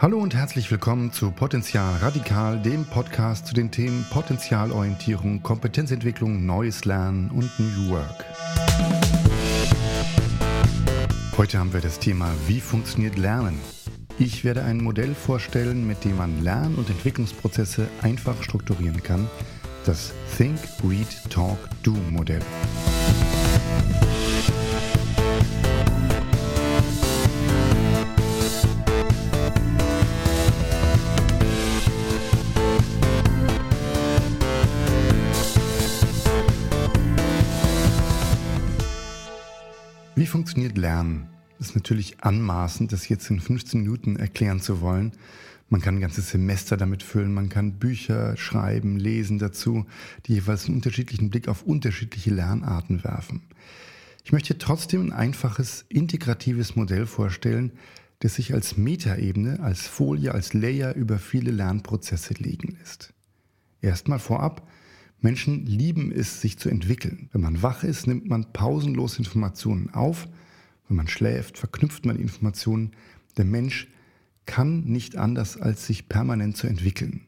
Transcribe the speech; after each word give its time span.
Hallo 0.00 0.20
und 0.20 0.32
herzlich 0.32 0.70
willkommen 0.70 1.10
zu 1.10 1.32
Potenzial 1.32 1.96
Radikal, 1.96 2.62
dem 2.62 2.84
Podcast 2.84 3.48
zu 3.48 3.54
den 3.54 3.72
Themen 3.72 4.06
Potenzialorientierung, 4.10 5.42
Kompetenzentwicklung, 5.42 6.46
Neues 6.46 6.84
Lernen 6.84 7.32
und 7.32 7.50
New 7.58 7.90
Work. 7.90 8.24
Heute 11.36 11.58
haben 11.58 11.72
wir 11.72 11.80
das 11.80 11.98
Thema, 11.98 12.32
wie 12.46 12.60
funktioniert 12.60 13.18
Lernen? 13.18 13.58
Ich 14.20 14.44
werde 14.44 14.62
ein 14.62 14.78
Modell 14.78 15.16
vorstellen, 15.16 15.84
mit 15.84 16.04
dem 16.04 16.16
man 16.16 16.44
Lern- 16.44 16.76
und 16.76 16.88
Entwicklungsprozesse 16.88 17.88
einfach 18.00 18.40
strukturieren 18.44 19.02
kann. 19.02 19.28
Das 19.84 20.12
Think, 20.36 20.60
Read, 20.88 21.08
Talk, 21.28 21.58
Do 21.82 21.96
Modell. 22.10 22.42
Funktioniert 40.48 40.78
Lernen? 40.78 41.28
Das 41.58 41.68
ist 41.68 41.74
natürlich 41.74 42.24
anmaßend, 42.24 42.90
das 42.90 43.10
jetzt 43.10 43.28
in 43.28 43.38
15 43.38 43.82
Minuten 43.82 44.16
erklären 44.16 44.60
zu 44.60 44.80
wollen. 44.80 45.12
Man 45.68 45.82
kann 45.82 45.96
ein 45.96 46.00
ganzes 46.00 46.30
Semester 46.30 46.78
damit 46.78 47.02
füllen, 47.02 47.34
man 47.34 47.50
kann 47.50 47.78
Bücher 47.78 48.34
schreiben, 48.38 48.96
lesen 48.96 49.38
dazu, 49.38 49.84
die 50.24 50.32
jeweils 50.32 50.64
einen 50.64 50.76
unterschiedlichen 50.76 51.28
Blick 51.28 51.48
auf 51.48 51.64
unterschiedliche 51.64 52.30
Lernarten 52.30 53.04
werfen. 53.04 53.42
Ich 54.24 54.32
möchte 54.32 54.56
trotzdem 54.56 55.02
ein 55.02 55.12
einfaches, 55.12 55.84
integratives 55.90 56.76
Modell 56.76 57.04
vorstellen, 57.04 57.72
das 58.20 58.36
sich 58.36 58.54
als 58.54 58.78
Metaebene, 58.78 59.60
als 59.60 59.86
Folie, 59.86 60.32
als 60.32 60.54
Layer 60.54 60.94
über 60.94 61.18
viele 61.18 61.50
Lernprozesse 61.50 62.32
legen 62.32 62.74
lässt. 62.78 63.12
Erstmal 63.82 64.18
vorab, 64.18 64.66
Menschen 65.20 65.66
lieben 65.66 66.12
es, 66.12 66.40
sich 66.40 66.58
zu 66.58 66.68
entwickeln. 66.68 67.28
Wenn 67.32 67.40
man 67.40 67.62
wach 67.62 67.82
ist, 67.82 68.06
nimmt 68.06 68.28
man 68.28 68.52
pausenlos 68.52 69.18
Informationen 69.18 69.90
auf. 69.92 70.28
Wenn 70.88 70.96
man 70.96 71.08
schläft, 71.08 71.58
verknüpft 71.58 72.06
man 72.06 72.16
Informationen. 72.16 72.92
Der 73.36 73.44
Mensch 73.44 73.88
kann 74.46 74.84
nicht 74.84 75.16
anders, 75.16 75.56
als 75.56 75.86
sich 75.86 76.08
permanent 76.08 76.56
zu 76.56 76.66
entwickeln. 76.66 77.26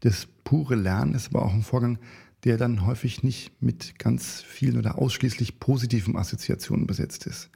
Das 0.00 0.26
pure 0.44 0.76
Lernen 0.76 1.14
ist 1.14 1.28
aber 1.28 1.44
auch 1.44 1.52
ein 1.52 1.62
Vorgang, 1.62 1.98
der 2.44 2.56
dann 2.56 2.86
häufig 2.86 3.24
nicht 3.24 3.60
mit 3.60 3.98
ganz 3.98 4.40
vielen 4.42 4.78
oder 4.78 4.98
ausschließlich 4.98 5.58
positiven 5.58 6.16
Assoziationen 6.16 6.86
besetzt 6.86 7.26
ist. 7.26 7.50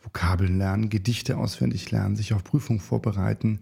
Vokabeln 0.00 0.56
lernen, 0.56 0.88
Gedichte 0.88 1.36
auswendig 1.36 1.90
lernen, 1.90 2.16
sich 2.16 2.32
auf 2.32 2.42
Prüfungen 2.42 2.80
vorbereiten, 2.80 3.60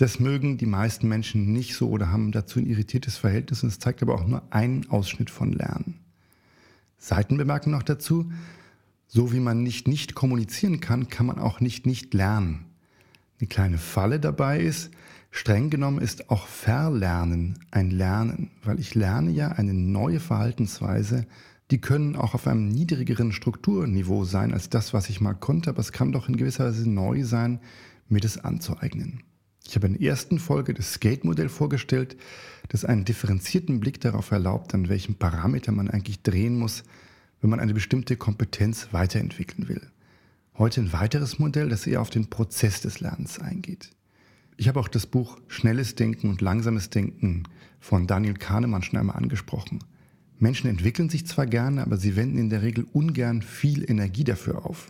das 0.00 0.18
mögen 0.18 0.56
die 0.56 0.64
meisten 0.64 1.08
Menschen 1.08 1.52
nicht 1.52 1.74
so 1.74 1.90
oder 1.90 2.10
haben 2.10 2.32
dazu 2.32 2.58
ein 2.58 2.64
irritiertes 2.64 3.18
Verhältnis 3.18 3.62
und 3.62 3.68
es 3.68 3.78
zeigt 3.78 4.00
aber 4.00 4.14
auch 4.14 4.26
nur 4.26 4.42
einen 4.48 4.88
Ausschnitt 4.88 5.28
von 5.28 5.52
Lernen. 5.52 6.00
Seitenbemerkung 6.96 7.72
noch 7.72 7.82
dazu, 7.82 8.32
so 9.12 9.32
wie 9.32 9.40
man 9.40 9.64
nicht 9.64 9.88
nicht 9.88 10.14
kommunizieren 10.14 10.80
kann, 10.80 11.08
kann 11.08 11.26
man 11.26 11.40
auch 11.40 11.60
nicht 11.60 11.84
nicht 11.84 12.14
lernen. 12.14 12.66
Eine 13.40 13.48
kleine 13.48 13.78
Falle 13.78 14.20
dabei 14.20 14.60
ist, 14.60 14.90
streng 15.32 15.68
genommen 15.68 15.98
ist 15.98 16.30
auch 16.30 16.46
Verlernen 16.46 17.58
ein 17.72 17.90
Lernen, 17.90 18.50
weil 18.62 18.78
ich 18.78 18.94
lerne 18.94 19.32
ja 19.32 19.48
eine 19.48 19.74
neue 19.74 20.20
Verhaltensweise, 20.20 21.26
die 21.72 21.80
können 21.80 22.14
auch 22.14 22.34
auf 22.34 22.46
einem 22.46 22.68
niedrigeren 22.68 23.32
Strukturniveau 23.32 24.24
sein 24.24 24.52
als 24.52 24.70
das, 24.70 24.94
was 24.94 25.08
ich 25.08 25.20
mal 25.20 25.34
konnte, 25.34 25.70
aber 25.70 25.80
es 25.80 25.92
kann 25.92 26.12
doch 26.12 26.28
in 26.28 26.36
gewisser 26.36 26.66
Weise 26.66 26.88
neu 26.88 27.24
sein, 27.24 27.60
mir 28.08 28.20
das 28.20 28.38
anzueignen. 28.38 29.24
Ich 29.66 29.74
habe 29.74 29.88
in 29.88 29.94
der 29.94 30.02
ersten 30.02 30.38
Folge 30.38 30.72
das 30.72 30.94
Skate-Modell 30.94 31.48
vorgestellt, 31.48 32.16
das 32.68 32.84
einen 32.84 33.04
differenzierten 33.04 33.80
Blick 33.80 34.00
darauf 34.00 34.30
erlaubt, 34.30 34.74
an 34.74 34.88
welchem 34.88 35.16
Parameter 35.16 35.72
man 35.72 35.90
eigentlich 35.90 36.22
drehen 36.22 36.58
muss, 36.58 36.84
wenn 37.40 37.50
man 37.50 37.60
eine 37.60 37.74
bestimmte 37.74 38.16
Kompetenz 38.16 38.88
weiterentwickeln 38.92 39.68
will. 39.68 39.82
Heute 40.58 40.82
ein 40.82 40.92
weiteres 40.92 41.38
Modell, 41.38 41.68
das 41.68 41.86
eher 41.86 42.00
auf 42.00 42.10
den 42.10 42.28
Prozess 42.28 42.80
des 42.80 43.00
Lernens 43.00 43.38
eingeht. 43.38 43.90
Ich 44.56 44.68
habe 44.68 44.78
auch 44.78 44.88
das 44.88 45.06
Buch 45.06 45.38
Schnelles 45.48 45.94
Denken 45.94 46.28
und 46.28 46.42
Langsames 46.42 46.90
Denken 46.90 47.44
von 47.78 48.06
Daniel 48.06 48.34
Kahnemann 48.34 48.82
schon 48.82 48.98
einmal 48.98 49.16
angesprochen. 49.16 49.78
Menschen 50.38 50.68
entwickeln 50.68 51.08
sich 51.08 51.26
zwar 51.26 51.46
gerne, 51.46 51.82
aber 51.82 51.96
sie 51.96 52.16
wenden 52.16 52.38
in 52.38 52.50
der 52.50 52.62
Regel 52.62 52.86
ungern 52.92 53.40
viel 53.40 53.90
Energie 53.90 54.24
dafür 54.24 54.66
auf. 54.66 54.88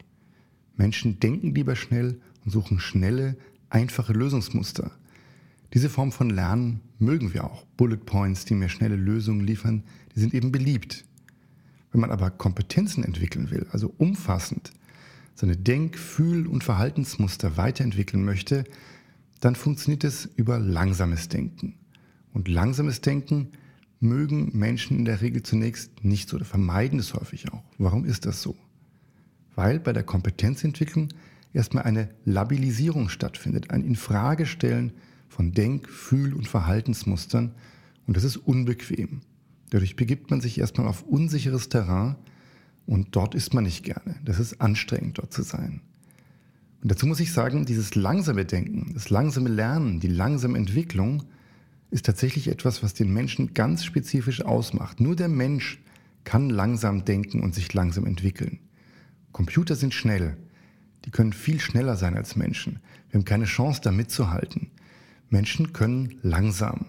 Menschen 0.76 1.20
denken 1.20 1.54
lieber 1.54 1.76
schnell 1.76 2.20
und 2.44 2.50
suchen 2.50 2.80
schnelle, 2.80 3.36
einfache 3.68 4.12
Lösungsmuster. 4.12 4.90
Diese 5.72 5.88
Form 5.88 6.10
von 6.10 6.30
Lernen 6.30 6.80
mögen 6.98 7.32
wir 7.32 7.44
auch. 7.44 7.64
Bullet 7.76 7.98
Points, 7.98 8.44
die 8.44 8.54
mir 8.54 8.68
schnelle 8.68 8.96
Lösungen 8.96 9.46
liefern, 9.46 9.84
die 10.14 10.20
sind 10.20 10.34
eben 10.34 10.50
beliebt. 10.50 11.04
Wenn 11.92 12.00
man 12.00 12.10
aber 12.10 12.30
Kompetenzen 12.30 13.04
entwickeln 13.04 13.50
will, 13.50 13.66
also 13.70 13.92
umfassend 13.98 14.72
seine 15.34 15.56
Denk-, 15.56 15.98
Fühl- 15.98 16.46
und 16.46 16.64
Verhaltensmuster 16.64 17.56
weiterentwickeln 17.56 18.24
möchte, 18.24 18.64
dann 19.40 19.54
funktioniert 19.54 20.04
es 20.04 20.28
über 20.36 20.58
langsames 20.58 21.28
Denken. 21.28 21.74
Und 22.32 22.46
langsames 22.46 23.00
Denken 23.00 23.52
mögen 24.00 24.50
Menschen 24.52 24.98
in 24.98 25.04
der 25.04 25.20
Regel 25.20 25.42
zunächst 25.42 26.04
nicht 26.04 26.28
so 26.28 26.36
oder 26.36 26.44
vermeiden 26.44 26.98
es 26.98 27.14
häufig 27.14 27.50
auch. 27.52 27.62
Warum 27.78 28.04
ist 28.04 28.26
das 28.26 28.42
so? 28.42 28.56
Weil 29.54 29.80
bei 29.80 29.92
der 29.92 30.02
Kompetenzentwicklung 30.02 31.08
erstmal 31.52 31.84
eine 31.84 32.10
Labilisierung 32.24 33.08
stattfindet, 33.08 33.70
ein 33.70 33.82
Infragestellen 33.82 34.92
von 35.28 35.52
Denk-, 35.52 35.88
Fühl- 35.88 36.34
und 36.34 36.48
Verhaltensmustern. 36.48 37.54
Und 38.06 38.16
das 38.16 38.24
ist 38.24 38.36
unbequem. 38.36 39.22
Dadurch 39.70 39.96
begibt 39.96 40.30
man 40.30 40.40
sich 40.40 40.58
erstmal 40.58 40.88
auf 40.88 41.02
unsicheres 41.02 41.68
Terrain 41.68 42.16
und 42.86 43.14
dort 43.16 43.34
ist 43.34 43.54
man 43.54 43.64
nicht 43.64 43.84
gerne. 43.84 44.16
Das 44.24 44.40
ist 44.40 44.60
anstrengend, 44.60 45.18
dort 45.18 45.32
zu 45.32 45.42
sein. 45.42 45.80
Und 46.82 46.90
dazu 46.90 47.06
muss 47.06 47.20
ich 47.20 47.32
sagen, 47.32 47.66
dieses 47.66 47.94
langsame 47.94 48.44
Denken, 48.44 48.92
das 48.94 49.10
langsame 49.10 49.48
Lernen, 49.48 50.00
die 50.00 50.08
langsame 50.08 50.58
Entwicklung 50.58 51.24
ist 51.90 52.06
tatsächlich 52.06 52.48
etwas, 52.48 52.82
was 52.82 52.94
den 52.94 53.12
Menschen 53.12 53.54
ganz 53.54 53.84
spezifisch 53.84 54.42
ausmacht. 54.42 55.00
Nur 55.00 55.16
der 55.16 55.28
Mensch 55.28 55.80
kann 56.24 56.50
langsam 56.50 57.04
denken 57.04 57.42
und 57.42 57.54
sich 57.54 57.72
langsam 57.74 58.06
entwickeln. 58.06 58.60
Computer 59.32 59.76
sind 59.76 59.94
schnell, 59.94 60.36
die 61.04 61.10
können 61.10 61.32
viel 61.32 61.60
schneller 61.60 61.96
sein 61.96 62.16
als 62.16 62.36
Menschen. 62.36 62.80
Wir 63.10 63.18
haben 63.18 63.24
keine 63.24 63.44
Chance, 63.44 63.80
da 63.82 63.92
mitzuhalten. 63.92 64.70
Menschen 65.28 65.72
können 65.72 66.18
langsam. 66.22 66.86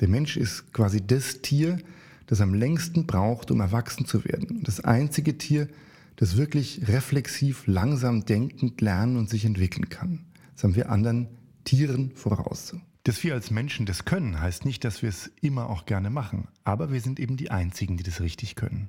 Der 0.00 0.08
Mensch 0.08 0.36
ist 0.36 0.72
quasi 0.72 1.06
das 1.06 1.42
Tier, 1.42 1.78
das 2.26 2.40
am 2.40 2.54
längsten 2.54 3.06
braucht, 3.06 3.50
um 3.50 3.60
erwachsen 3.60 4.06
zu 4.06 4.24
werden. 4.24 4.62
Das 4.64 4.80
einzige 4.80 5.38
Tier, 5.38 5.68
das 6.16 6.36
wirklich 6.36 6.88
reflexiv, 6.88 7.66
langsam 7.66 8.24
denkend 8.24 8.80
lernen 8.80 9.16
und 9.16 9.28
sich 9.28 9.44
entwickeln 9.44 9.88
kann. 9.88 10.20
Das 10.54 10.64
haben 10.64 10.76
wir 10.76 10.90
anderen 10.90 11.28
Tieren 11.64 12.12
voraus. 12.14 12.74
Dass 13.04 13.24
wir 13.24 13.34
als 13.34 13.50
Menschen 13.50 13.86
das 13.86 14.04
können, 14.04 14.40
heißt 14.40 14.64
nicht, 14.64 14.84
dass 14.84 15.02
wir 15.02 15.08
es 15.08 15.32
immer 15.40 15.68
auch 15.68 15.86
gerne 15.86 16.10
machen. 16.10 16.46
Aber 16.64 16.92
wir 16.92 17.00
sind 17.00 17.18
eben 17.18 17.36
die 17.36 17.50
Einzigen, 17.50 17.96
die 17.96 18.04
das 18.04 18.20
richtig 18.20 18.54
können. 18.54 18.88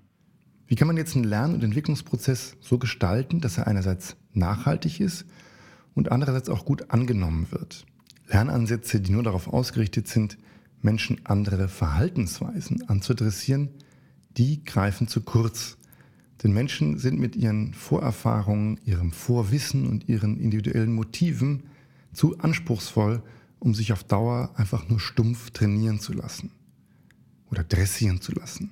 Wie 0.68 0.76
kann 0.76 0.88
man 0.88 0.98
jetzt 0.98 1.16
einen 1.16 1.26
Lern- 1.26 1.54
und 1.54 1.64
Entwicklungsprozess 1.64 2.56
so 2.62 2.78
gestalten, 2.78 3.42
dass 3.42 3.58
er 3.58 3.68
einerseits 3.68 4.16
nachhaltig 4.34 5.00
ist 5.00 5.26
und 5.94 6.12
andererseits 6.12 6.50
auch 6.50 6.66
gut 6.66 6.92
angenommen 6.92 7.48
wird? 7.50 7.86
Lernansätze, 8.28 9.02
die 9.02 9.12
nur 9.12 9.24
darauf 9.24 9.48
ausgerichtet 9.48 10.08
sind, 10.08 10.38
Menschen 10.84 11.26
andere 11.26 11.68
Verhaltensweisen 11.68 12.88
anzudressieren, 12.90 13.70
die 14.38 14.64
greifen 14.64 15.08
zu 15.08 15.22
kurz. 15.22 15.78
Denn 16.44 16.52
Menschen 16.52 16.98
sind 17.00 17.20
mit 17.20 17.36
ihren 17.36 17.74
Vorerfahrungen, 17.74 18.80
ihrem 18.86 19.12
Vorwissen 19.12 19.88
und 19.88 20.10
ihren 20.10 20.40
individuellen 20.40 20.94
Motiven 20.94 21.64
zu 22.12 22.38
anspruchsvoll, 22.40 23.24
um 23.60 23.74
sich 23.74 23.94
auf 23.94 24.04
Dauer 24.04 24.52
einfach 24.56 24.90
nur 24.90 25.00
stumpf 25.00 25.52
trainieren 25.52 26.00
zu 26.00 26.14
lassen 26.14 26.52
oder 27.50 27.64
dressieren 27.64 28.20
zu 28.20 28.34
lassen. 28.34 28.72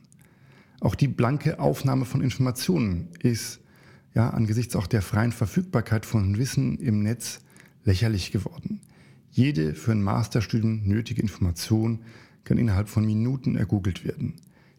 Auch 0.82 0.96
die 0.96 1.08
blanke 1.08 1.60
Aufnahme 1.60 2.06
von 2.06 2.22
Informationen 2.22 3.08
ist 3.20 3.62
ja 4.14 4.32
angesichts 4.32 4.76
auch 4.76 4.88
der 4.88 5.02
freien 5.02 5.32
Verfügbarkeit 5.32 6.06
von 6.06 6.38
Wissen 6.38 6.78
im 6.80 7.04
Netz 7.04 7.40
lächerlich 7.86 8.32
geworden. 8.32 8.82
Jede 9.32 9.76
für 9.76 9.94
ein 9.94 10.04
Masterstudium 10.04 10.84
nötige 10.84 11.22
Information 11.22 12.00
kann 12.44 12.58
innerhalb 12.58 12.90
von 12.90 13.06
Minuten 13.06 13.56
ergoogelt 13.56 14.06
werden. 14.06 14.36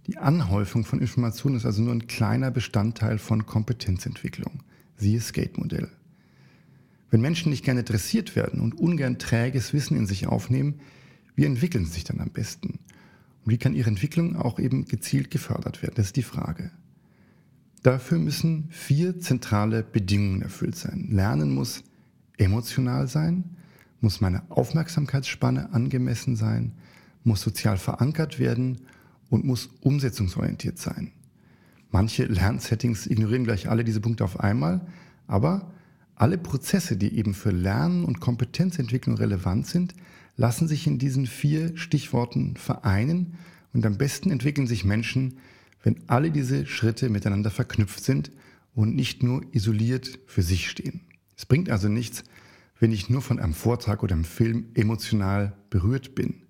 Die 0.06 0.18
Anhäufung 0.18 0.84
von 0.84 1.00
Informationen 1.00 1.56
ist 1.56 1.64
also 1.64 1.80
nur 1.82 1.92
ein 1.92 2.06
kleiner 2.06 2.50
Bestandteil 2.50 3.18
von 3.18 3.46
Kompetenzentwicklung. 3.46 4.62
Siehe 4.96 5.20
Skate-Modell. 5.20 5.88
Wenn 7.10 7.20
Menschen 7.20 7.50
nicht 7.50 7.64
gerne 7.64 7.82
dressiert 7.82 8.36
werden 8.36 8.60
und 8.60 8.74
ungern 8.74 9.18
träges 9.18 9.72
Wissen 9.72 9.96
in 9.96 10.06
sich 10.06 10.26
aufnehmen, 10.26 10.80
wie 11.34 11.44
entwickeln 11.44 11.86
sie 11.86 11.92
sich 11.92 12.04
dann 12.04 12.20
am 12.20 12.30
besten? 12.30 12.78
Und 13.44 13.52
wie 13.52 13.58
kann 13.58 13.74
ihre 13.74 13.88
Entwicklung 13.88 14.36
auch 14.36 14.58
eben 14.58 14.84
gezielt 14.84 15.30
gefördert 15.30 15.82
werden? 15.82 15.94
Das 15.96 16.06
ist 16.06 16.16
die 16.16 16.22
Frage. 16.22 16.70
Dafür 17.82 18.18
müssen 18.18 18.68
vier 18.70 19.18
zentrale 19.18 19.82
Bedingungen 19.82 20.42
erfüllt 20.42 20.76
sein. 20.76 21.08
Lernen 21.10 21.54
muss 21.54 21.84
emotional 22.38 23.08
sein, 23.08 23.56
muss 24.02 24.20
meine 24.20 24.42
Aufmerksamkeitsspanne 24.50 25.72
angemessen 25.72 26.36
sein, 26.36 26.72
muss 27.24 27.40
sozial 27.40 27.78
verankert 27.78 28.38
werden 28.38 28.82
und 29.30 29.44
muss 29.44 29.70
umsetzungsorientiert 29.80 30.78
sein. 30.78 31.12
Manche 31.90 32.24
Lernsettings 32.24 33.06
ignorieren 33.06 33.44
gleich 33.44 33.68
alle 33.68 33.84
diese 33.84 34.00
Punkte 34.00 34.24
auf 34.24 34.40
einmal, 34.40 34.86
aber 35.26 35.72
alle 36.16 36.38
Prozesse, 36.38 36.96
die 36.96 37.16
eben 37.16 37.34
für 37.34 37.50
Lernen 37.50 38.04
und 38.04 38.20
Kompetenzentwicklung 38.20 39.16
relevant 39.16 39.66
sind, 39.66 39.94
lassen 40.36 40.68
sich 40.68 40.86
in 40.86 40.98
diesen 40.98 41.26
vier 41.26 41.76
Stichworten 41.76 42.56
vereinen 42.56 43.34
und 43.72 43.86
am 43.86 43.98
besten 43.98 44.30
entwickeln 44.30 44.66
sich 44.66 44.84
Menschen, 44.84 45.38
wenn 45.82 46.00
alle 46.06 46.30
diese 46.30 46.66
Schritte 46.66 47.08
miteinander 47.08 47.50
verknüpft 47.50 48.02
sind 48.04 48.30
und 48.74 48.94
nicht 48.94 49.22
nur 49.22 49.42
isoliert 49.52 50.18
für 50.26 50.42
sich 50.42 50.68
stehen. 50.68 51.00
Es 51.36 51.46
bringt 51.46 51.70
also 51.70 51.88
nichts, 51.88 52.24
wenn 52.82 52.90
ich 52.90 53.08
nur 53.08 53.22
von 53.22 53.38
einem 53.38 53.54
Vortrag 53.54 54.02
oder 54.02 54.16
einem 54.16 54.24
Film 54.24 54.66
emotional 54.74 55.52
berührt 55.70 56.16
bin. 56.16 56.42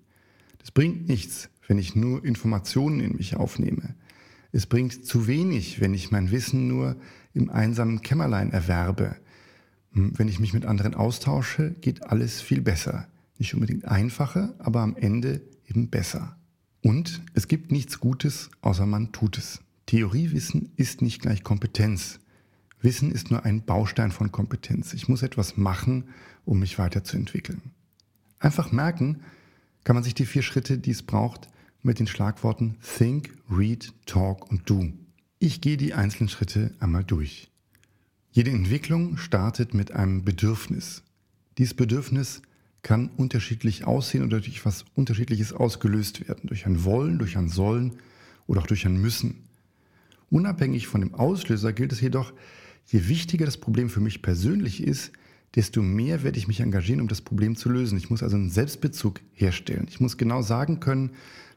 Es 0.63 0.71
bringt 0.71 1.07
nichts, 1.07 1.47
wenn 1.67 1.77
ich 1.77 1.95
nur 1.95 2.25
Informationen 2.25 3.01
in 3.01 3.17
mich 3.17 3.35
aufnehme. 3.35 3.93
Es 4.51 4.65
bringt 4.65 5.05
zu 5.05 5.27
wenig, 5.27 5.79
wenn 5.79 5.93
ich 5.93 6.09
mein 6.09 6.31
Wissen 6.31 6.67
nur 6.67 6.95
im 7.35 7.51
einsamen 7.51 8.01
Kämmerlein 8.01 8.51
erwerbe. 8.51 9.15
Hm, 9.91 10.13
wenn 10.17 10.27
ich 10.27 10.39
mich 10.39 10.53
mit 10.53 10.65
anderen 10.65 10.95
austausche, 10.95 11.75
geht 11.81 12.01
alles 12.01 12.41
viel 12.41 12.61
besser. 12.61 13.07
Nicht 13.37 13.53
unbedingt 13.53 13.85
einfacher, 13.85 14.55
aber 14.57 14.81
am 14.81 14.95
Ende 14.95 15.39
eben 15.67 15.91
besser. 15.91 16.35
Und 16.81 17.21
es 17.35 17.47
gibt 17.47 17.71
nichts 17.71 17.99
Gutes, 17.99 18.49
außer 18.61 18.87
man 18.87 19.11
tut 19.11 19.37
es. 19.37 19.61
Theoriewissen 19.85 20.71
ist 20.77 21.03
nicht 21.03 21.21
gleich 21.21 21.43
Kompetenz. 21.43 22.19
Wissen 22.83 23.11
ist 23.11 23.31
nur 23.31 23.45
ein 23.45 23.63
Baustein 23.63 24.11
von 24.11 24.31
Kompetenz. 24.31 24.93
Ich 24.93 25.07
muss 25.07 25.23
etwas 25.23 25.55
machen, 25.55 26.09
um 26.45 26.59
mich 26.59 26.77
weiterzuentwickeln. 26.77 27.61
Einfach 28.39 28.73
merken 28.73 29.21
kann 29.85 29.95
man 29.95 30.03
sich 30.03 30.13
die 30.13 30.25
vier 30.25 30.43
Schritte, 30.43 30.77
die 30.77 30.91
es 30.91 31.01
braucht, 31.01 31.47
mit 31.81 31.99
den 31.99 32.07
Schlagworten 32.07 32.75
Think, 32.97 33.33
Read, 33.49 33.93
Talk 34.05 34.49
und 34.51 34.69
Do. 34.69 34.91
Ich 35.39 35.61
gehe 35.61 35.77
die 35.77 35.93
einzelnen 35.93 36.29
Schritte 36.29 36.75
einmal 36.79 37.05
durch. 37.05 37.49
Jede 38.31 38.51
Entwicklung 38.51 39.17
startet 39.17 39.73
mit 39.73 39.91
einem 39.91 40.25
Bedürfnis. 40.25 41.03
Dieses 41.57 41.73
Bedürfnis 41.73 42.41
kann 42.81 43.09
unterschiedlich 43.15 43.85
aussehen 43.85 44.23
oder 44.23 44.41
durch 44.41 44.65
was 44.65 44.83
Unterschiedliches 44.93 45.53
ausgelöst 45.53 46.27
werden. 46.27 46.47
Durch 46.47 46.65
ein 46.65 46.83
Wollen, 46.83 47.17
durch 47.17 47.37
ein 47.37 47.47
Sollen 47.47 47.93
oder 48.45 48.61
auch 48.61 48.67
durch 48.67 48.85
ein 48.85 48.97
Müssen. 48.97 49.47
Unabhängig 50.29 50.87
von 50.87 50.99
dem 50.99 51.13
Auslöser 51.13 51.71
gilt 51.71 51.93
es 51.93 52.01
jedoch, 52.01 52.33
je 52.85 53.07
wichtiger 53.07 53.45
das 53.45 53.57
Problem 53.57 53.89
für 53.89 53.99
mich 53.99 54.21
persönlich 54.21 54.83
ist, 54.83 55.11
desto 55.55 55.81
mehr 55.81 56.23
werde 56.23 56.39
ich 56.39 56.47
mich 56.47 56.61
engagieren, 56.61 57.01
um 57.01 57.07
das 57.07 57.21
Problem 57.21 57.55
zu 57.55 57.69
lösen. 57.69 57.97
Ich 57.97 58.09
muss 58.09 58.23
also 58.23 58.35
einen 58.35 58.49
Selbstbezug 58.49 59.21
herstellen. 59.33 59.87
Ich 59.89 59.99
muss 59.99 60.17
genau 60.17 60.41
sagen 60.41 60.79
können, 60.79 61.11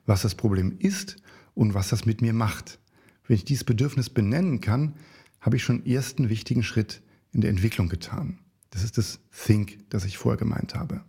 was 0.04 0.22
das 0.22 0.34
Problem 0.34 0.76
ist 0.78 1.16
und 1.54 1.74
was 1.74 1.88
das 1.88 2.04
mit 2.04 2.20
mir 2.20 2.32
macht. 2.32 2.78
Wenn 3.26 3.36
ich 3.36 3.44
dieses 3.44 3.64
Bedürfnis 3.64 4.10
benennen 4.10 4.60
kann, 4.60 4.94
habe 5.40 5.56
ich 5.56 5.64
schon 5.64 5.86
ersten 5.86 6.28
wichtigen 6.28 6.62
Schritt 6.62 7.02
in 7.32 7.40
der 7.40 7.50
Entwicklung 7.50 7.88
getan. 7.88 8.38
Das 8.70 8.84
ist 8.84 8.98
das 8.98 9.20
Think, 9.30 9.78
das 9.90 10.04
ich 10.04 10.18
vorher 10.18 10.38
gemeint 10.38 10.74
habe. 10.74 11.02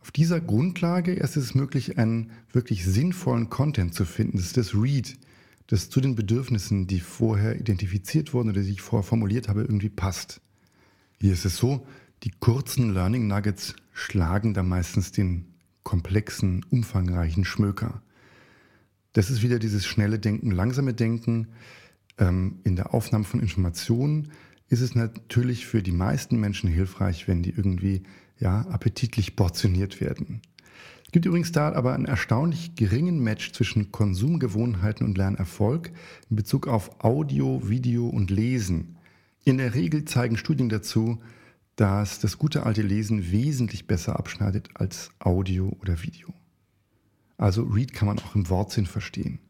Auf 0.00 0.10
dieser 0.10 0.40
Grundlage 0.40 1.14
erst 1.14 1.36
ist 1.36 1.44
es 1.44 1.54
möglich, 1.54 1.98
einen 1.98 2.32
wirklich 2.50 2.84
sinnvollen 2.84 3.50
Content 3.50 3.94
zu 3.94 4.04
finden. 4.04 4.38
Das 4.38 4.46
ist 4.46 4.56
das 4.56 4.74
Read, 4.74 5.16
das 5.70 5.88
zu 5.88 6.00
den 6.00 6.16
Bedürfnissen, 6.16 6.88
die 6.88 6.98
vorher 6.98 7.60
identifiziert 7.60 8.34
wurden 8.34 8.50
oder 8.50 8.62
die 8.62 8.72
ich 8.72 8.82
vorher 8.82 9.06
formuliert 9.06 9.48
habe, 9.48 9.60
irgendwie 9.60 9.88
passt. 9.88 10.40
Hier 11.20 11.32
ist 11.32 11.44
es 11.44 11.58
so, 11.58 11.86
die 12.24 12.32
kurzen 12.32 12.92
Learning 12.92 13.28
Nuggets 13.28 13.76
schlagen 13.92 14.52
da 14.52 14.64
meistens 14.64 15.12
den 15.12 15.54
komplexen, 15.84 16.66
umfangreichen 16.70 17.44
Schmöker. 17.44 18.02
Das 19.12 19.30
ist 19.30 19.42
wieder 19.42 19.60
dieses 19.60 19.86
schnelle 19.86 20.18
Denken, 20.18 20.50
langsame 20.50 20.92
Denken. 20.92 21.46
Ähm, 22.18 22.58
in 22.64 22.74
der 22.74 22.92
Aufnahme 22.92 23.24
von 23.24 23.38
Informationen 23.38 24.32
ist 24.66 24.80
es 24.80 24.96
natürlich 24.96 25.66
für 25.66 25.84
die 25.84 25.92
meisten 25.92 26.40
Menschen 26.40 26.68
hilfreich, 26.68 27.28
wenn 27.28 27.44
die 27.44 27.50
irgendwie 27.50 28.02
ja, 28.40 28.62
appetitlich 28.62 29.36
portioniert 29.36 30.00
werden. 30.00 30.42
Es 31.10 31.12
gibt 31.12 31.26
übrigens 31.26 31.50
da 31.50 31.72
aber 31.72 31.92
einen 31.92 32.04
erstaunlich 32.04 32.76
geringen 32.76 33.18
Match 33.18 33.50
zwischen 33.50 33.90
Konsumgewohnheiten 33.90 35.04
und 35.04 35.18
Lernerfolg 35.18 35.90
in 36.30 36.36
Bezug 36.36 36.68
auf 36.68 37.04
Audio, 37.04 37.68
Video 37.68 38.06
und 38.06 38.30
Lesen. 38.30 38.96
In 39.42 39.58
der 39.58 39.74
Regel 39.74 40.04
zeigen 40.04 40.36
Studien 40.36 40.68
dazu, 40.68 41.20
dass 41.74 42.20
das 42.20 42.38
gute 42.38 42.64
alte 42.64 42.82
Lesen 42.82 43.32
wesentlich 43.32 43.88
besser 43.88 44.20
abschneidet 44.20 44.68
als 44.74 45.10
Audio 45.18 45.76
oder 45.80 46.00
Video. 46.04 46.32
Also 47.36 47.64
Read 47.64 47.92
kann 47.92 48.06
man 48.06 48.20
auch 48.20 48.36
im 48.36 48.48
Wortsinn 48.48 48.86
verstehen. 48.86 49.40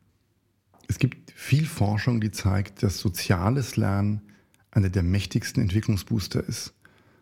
Es 0.89 0.99
gibt 0.99 1.31
viel 1.33 1.67
Forschung, 1.67 2.23
die 2.23 2.31
zeigt, 2.31 2.83
dass 2.83 2.97
soziales 2.97 3.77
Lernen 3.77 4.23
einer 4.71 4.89
der 4.89 5.03
mächtigsten 5.03 5.63
Entwicklungsbooster 5.63 6.43
ist. 6.43 6.73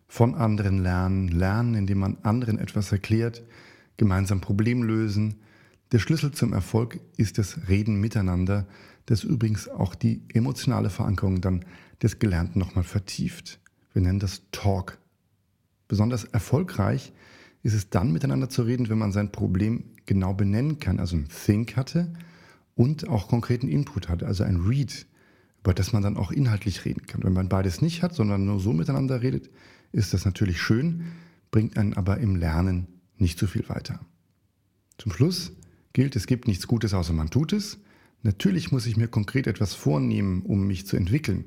Von 0.07 0.37
anderen 0.37 0.79
lernen, 0.79 1.27
lernen, 1.27 1.75
indem 1.75 1.99
man 1.99 2.19
anderen 2.23 2.61
etwas 2.61 2.93
erklärt, 2.93 3.43
gemeinsam 3.99 4.41
Problem 4.41 4.83
lösen. 4.83 5.35
Der 5.93 5.99
Schlüssel 5.99 6.33
zum 6.33 6.55
Erfolg 6.55 7.01
ist 7.19 7.37
das 7.37 7.69
Reden 7.69 8.01
miteinander, 8.01 8.67
das 9.05 9.25
übrigens 9.25 9.69
auch 9.69 9.95
die 9.95 10.23
emotionale 10.33 10.89
Verankerung 10.89 11.43
dann 11.43 11.65
des 12.03 12.19
Gelernten 12.19 12.59
nochmal 12.59 12.85
vertieft. 12.85 13.61
Wir 13.93 14.03
nennen 14.03 14.21
das 14.21 14.43
Talk. 14.53 14.99
Besonders 15.89 16.25
erfolgreich 16.25 17.13
ist 17.63 17.75
es 17.75 17.91
dann 17.91 18.13
miteinander 18.13 18.49
zu 18.49 18.63
reden, 18.63 18.89
wenn 18.89 18.99
man 18.99 19.13
sein 19.13 19.33
Problem 19.33 19.85
genau 20.07 20.33
benennen 20.33 20.79
kann, 20.79 21.01
also 21.01 21.17
ein 21.17 21.29
Think 21.29 21.77
hatte 21.77 22.13
und 22.75 23.09
auch 23.09 23.29
konkreten 23.29 23.69
Input 23.69 24.09
hatte, 24.09 24.27
also 24.27 24.45
ein 24.45 24.57
Read, 24.57 25.07
über 25.61 25.75
das 25.75 25.93
man 25.93 26.03
dann 26.03 26.17
auch 26.17 26.31
inhaltlich 26.31 26.85
reden 26.85 27.07
kann. 27.07 27.25
Wenn 27.25 27.33
man 27.33 27.49
beides 27.49 27.83
nicht 27.83 28.03
hat, 28.03 28.15
sondern 28.15 28.45
nur 28.45 28.61
so 28.61 28.73
miteinander 28.73 29.23
redet, 29.23 29.51
ist 29.91 30.15
das 30.15 30.25
natürlich 30.25 30.61
schön, 30.61 31.05
bringt 31.51 31.77
einen 31.77 31.95
aber 31.95 32.19
im 32.19 32.37
Lernen 32.37 32.87
nicht 33.21 33.39
so 33.39 33.47
viel 33.47 33.69
weiter. 33.69 34.01
Zum 34.99 35.13
Schluss 35.13 35.53
gilt, 35.93 36.17
es 36.17 36.27
gibt 36.27 36.49
nichts 36.49 36.67
Gutes, 36.67 36.95
außer 36.95 37.13
man 37.13 37.31
tut 37.31 37.53
es. 37.53 37.79
Natürlich 38.23 38.73
muss 38.73 38.87
ich 38.87 38.97
mir 38.97 39.09
konkret 39.09 39.47
etwas 39.47 39.75
vornehmen, 39.75 40.43
um 40.43 40.67
mich 40.67 40.87
zu 40.87 40.97
entwickeln. 40.97 41.45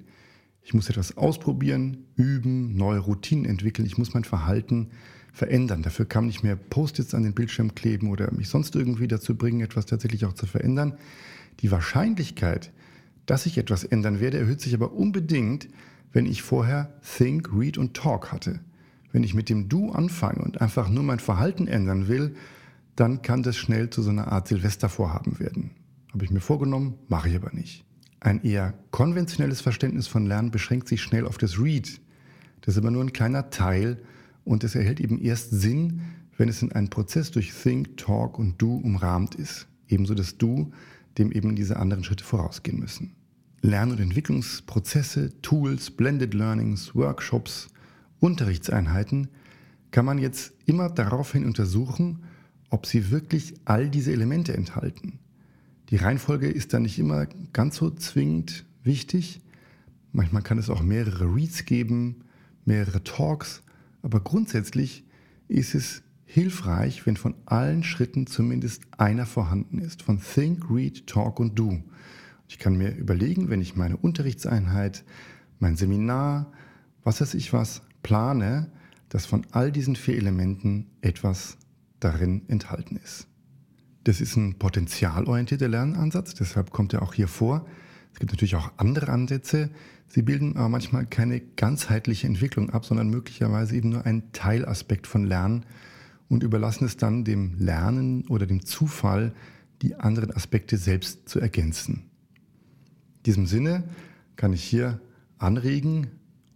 Ich 0.63 0.73
muss 0.73 0.89
etwas 0.89 1.17
ausprobieren, 1.17 2.05
üben, 2.15 2.75
neue 2.75 2.99
Routinen 2.99 3.45
entwickeln. 3.45 3.85
Ich 3.85 3.97
muss 3.97 4.13
mein 4.13 4.23
Verhalten 4.23 4.91
verändern. 5.33 5.81
Dafür 5.81 6.05
kann 6.05 6.29
ich 6.29 6.43
mehr 6.43 6.55
Post-its 6.55 7.13
an 7.13 7.23
den 7.23 7.33
Bildschirm 7.33 7.75
kleben 7.75 8.09
oder 8.09 8.31
mich 8.31 8.49
sonst 8.49 8.75
irgendwie 8.75 9.07
dazu 9.07 9.35
bringen, 9.35 9.61
etwas 9.61 9.85
tatsächlich 9.85 10.25
auch 10.25 10.33
zu 10.33 10.45
verändern. 10.45 10.97
Die 11.61 11.71
Wahrscheinlichkeit, 11.71 12.71
dass 13.25 13.45
ich 13.45 13.57
etwas 13.57 13.83
ändern 13.83 14.19
werde, 14.19 14.37
erhöht 14.37 14.61
sich 14.61 14.73
aber 14.73 14.93
unbedingt, 14.93 15.67
wenn 16.11 16.25
ich 16.25 16.41
vorher 16.41 16.99
Think, 17.17 17.49
Read 17.53 17.77
und 17.77 17.95
Talk 17.95 18.31
hatte. 18.31 18.59
Wenn 19.11 19.23
ich 19.23 19.33
mit 19.33 19.49
dem 19.49 19.69
Du 19.69 19.91
anfange 19.91 20.41
und 20.41 20.61
einfach 20.61 20.89
nur 20.89 21.03
mein 21.03 21.19
Verhalten 21.19 21.67
ändern 21.67 22.07
will, 22.07 22.35
dann 22.95 23.21
kann 23.21 23.43
das 23.43 23.57
schnell 23.57 23.89
zu 23.89 24.01
so 24.01 24.09
einer 24.09 24.31
Art 24.31 24.47
Silvestervorhaben 24.47 25.39
werden. 25.39 25.71
Habe 26.13 26.25
ich 26.25 26.31
mir 26.31 26.41
vorgenommen, 26.41 26.95
mache 27.07 27.29
ich 27.29 27.35
aber 27.35 27.53
nicht. 27.53 27.85
Ein 28.19 28.43
eher 28.43 28.73
konventionelles 28.91 29.61
Verständnis 29.61 30.07
von 30.07 30.25
Lernen 30.25 30.51
beschränkt 30.51 30.87
sich 30.87 31.01
schnell 31.01 31.25
auf 31.25 31.37
das 31.37 31.59
Read. 31.59 31.99
Das 32.61 32.75
ist 32.75 32.77
aber 32.77 32.91
nur 32.91 33.03
ein 33.03 33.13
kleiner 33.13 33.49
Teil 33.49 33.97
und 34.43 34.63
es 34.63 34.75
erhält 34.75 34.99
eben 34.99 35.19
erst 35.19 35.51
Sinn, 35.51 36.01
wenn 36.37 36.49
es 36.49 36.61
in 36.61 36.71
einen 36.71 36.89
Prozess 36.89 37.31
durch 37.31 37.51
Think, 37.51 37.97
Talk 37.97 38.37
und 38.37 38.61
Do 38.61 38.75
umrahmt 38.75 39.35
ist. 39.35 39.67
Ebenso 39.87 40.13
das 40.13 40.37
Do, 40.37 40.71
dem 41.17 41.31
eben 41.31 41.55
diese 41.55 41.77
anderen 41.77 42.03
Schritte 42.03 42.23
vorausgehen 42.23 42.79
müssen. 42.79 43.15
Lern- 43.61 43.91
und 43.91 43.99
Entwicklungsprozesse, 43.99 45.41
Tools, 45.41 45.91
Blended 45.91 46.33
Learnings, 46.33 46.95
Workshops, 46.95 47.69
Unterrichtseinheiten 48.21 49.27
kann 49.91 50.05
man 50.05 50.17
jetzt 50.17 50.53
immer 50.65 50.89
daraufhin 50.89 51.43
untersuchen, 51.45 52.23
ob 52.69 52.85
sie 52.85 53.11
wirklich 53.11 53.55
all 53.65 53.89
diese 53.89 54.13
Elemente 54.13 54.53
enthalten. 54.55 55.19
Die 55.89 55.97
Reihenfolge 55.97 56.47
ist 56.47 56.73
dann 56.73 56.83
nicht 56.83 56.97
immer 56.97 57.25
ganz 57.51 57.75
so 57.75 57.89
zwingend 57.89 58.65
wichtig. 58.83 59.41
Manchmal 60.13 60.43
kann 60.43 60.57
es 60.57 60.69
auch 60.69 60.81
mehrere 60.81 61.25
Reads 61.25 61.65
geben, 61.65 62.23
mehrere 62.63 63.03
Talks, 63.03 63.63
aber 64.01 64.21
grundsätzlich 64.21 65.03
ist 65.49 65.75
es 65.75 66.03
hilfreich, 66.23 67.05
wenn 67.05 67.17
von 67.17 67.35
allen 67.45 67.83
Schritten 67.83 68.25
zumindest 68.27 68.83
einer 68.97 69.25
vorhanden 69.25 69.79
ist. 69.79 70.01
Von 70.01 70.21
Think, 70.21 70.71
Read, 70.71 71.07
Talk 71.07 71.41
und 71.41 71.59
Do. 71.59 71.83
Ich 72.47 72.57
kann 72.57 72.77
mir 72.77 72.95
überlegen, 72.95 73.49
wenn 73.49 73.61
ich 73.61 73.75
meine 73.75 73.97
Unterrichtseinheit, 73.97 75.03
mein 75.59 75.75
Seminar, 75.75 76.53
was 77.03 77.19
weiß 77.19 77.33
ich 77.33 77.51
was, 77.51 77.81
plane, 78.03 78.71
dass 79.09 79.25
von 79.25 79.45
all 79.51 79.71
diesen 79.71 79.95
vier 79.95 80.17
Elementen 80.17 80.87
etwas 81.01 81.57
darin 81.99 82.43
enthalten 82.47 82.97
ist. 82.97 83.27
Das 84.03 84.21
ist 84.21 84.35
ein 84.35 84.57
potenzialorientierter 84.57 85.67
Lernansatz, 85.67 86.33
deshalb 86.33 86.71
kommt 86.71 86.93
er 86.93 87.03
auch 87.03 87.13
hier 87.13 87.27
vor. 87.27 87.67
Es 88.13 88.19
gibt 88.19 88.31
natürlich 88.31 88.55
auch 88.55 88.71
andere 88.77 89.09
Ansätze. 89.09 89.69
Sie 90.07 90.21
bilden 90.21 90.57
aber 90.57 90.69
manchmal 90.69 91.05
keine 91.05 91.39
ganzheitliche 91.39 92.27
Entwicklung 92.27 92.69
ab, 92.71 92.85
sondern 92.85 93.09
möglicherweise 93.09 93.75
eben 93.75 93.89
nur 93.89 94.05
einen 94.05 94.31
Teilaspekt 94.33 95.07
von 95.07 95.25
Lernen 95.25 95.65
und 96.27 96.43
überlassen 96.43 96.85
es 96.85 96.97
dann 96.97 97.23
dem 97.23 97.55
Lernen 97.57 98.27
oder 98.27 98.45
dem 98.45 98.65
Zufall, 98.65 99.33
die 99.81 99.95
anderen 99.95 100.31
Aspekte 100.31 100.77
selbst 100.77 101.29
zu 101.29 101.39
ergänzen. 101.39 102.09
In 103.17 103.23
diesem 103.25 103.45
Sinne 103.45 103.83
kann 104.35 104.53
ich 104.53 104.63
hier 104.63 104.99
anregen, 105.37 106.07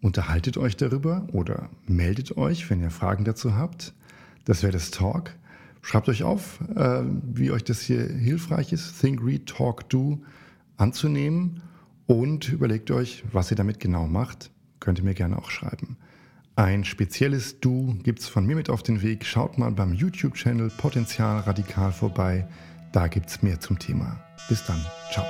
unterhaltet 0.05 0.55
euch 0.57 0.77
darüber 0.77 1.27
oder 1.33 1.67
meldet 1.87 2.37
euch, 2.37 2.69
wenn 2.69 2.79
ihr 2.79 2.91
Fragen 2.91 3.25
dazu 3.25 3.55
habt. 3.55 3.93
Das 4.45 4.61
wäre 4.61 4.71
das 4.71 4.91
Talk. 4.91 5.31
Schreibt 5.81 6.07
euch 6.09 6.21
auf, 6.21 6.59
äh, 6.75 7.01
wie 7.33 7.49
euch 7.49 7.63
das 7.63 7.81
hier 7.81 8.07
hilfreich 8.07 8.71
ist, 8.71 9.01
Think, 9.01 9.25
Read, 9.25 9.47
Talk, 9.47 9.89
Do 9.89 10.19
anzunehmen 10.77 11.63
und 12.05 12.49
überlegt 12.49 12.91
euch, 12.91 13.23
was 13.31 13.49
ihr 13.49 13.57
damit 13.57 13.79
genau 13.79 14.05
macht. 14.05 14.51
Könnt 14.79 14.99
ihr 14.99 15.05
mir 15.05 15.15
gerne 15.15 15.39
auch 15.39 15.49
schreiben. 15.49 15.97
Ein 16.55 16.85
spezielles 16.85 17.59
Du 17.59 17.97
es 18.05 18.27
von 18.27 18.45
mir 18.45 18.55
mit 18.55 18.69
auf 18.69 18.83
den 18.83 19.01
Weg. 19.01 19.25
Schaut 19.25 19.57
mal 19.57 19.71
beim 19.71 19.93
YouTube-Channel 19.93 20.69
Potenzial 20.77 21.39
Radikal 21.39 21.91
vorbei. 21.91 22.47
Da 22.91 23.07
gibt 23.07 23.29
es 23.29 23.41
mehr 23.41 23.59
zum 23.59 23.79
Thema. 23.79 24.19
Bis 24.47 24.63
dann. 24.65 24.79
Ciao. 25.11 25.25